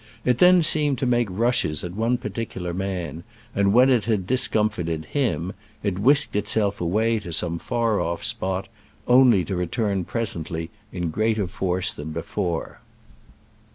[0.25, 5.05] It then seemed to make rushes at one particular man, and when it had discomfited
[5.13, 8.67] him, it whisked itself away to some far off spot,
[9.07, 12.81] only to return presently in greater force than before.